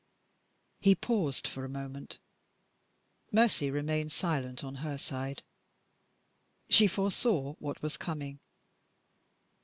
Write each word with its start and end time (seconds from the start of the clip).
'"He 0.79 0.95
paused 0.95 1.45
for 1.47 1.63
a 1.63 1.69
moment. 1.69 2.17
Mercy 3.31 3.69
remained 3.69 4.11
silent, 4.11 4.63
on 4.63 4.77
her 4.81 4.97
side: 4.97 5.43
she 6.69 6.87
foresaw 6.87 7.53
what 7.59 7.83
was 7.83 7.97
coming. 7.97 8.39